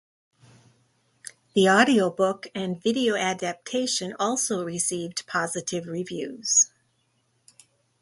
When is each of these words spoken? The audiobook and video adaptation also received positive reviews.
The 1.53 1.69
audiobook 1.69 2.47
and 2.55 2.81
video 2.81 3.15
adaptation 3.15 4.15
also 4.19 4.63
received 4.63 5.27
positive 5.27 5.85
reviews. 5.85 6.71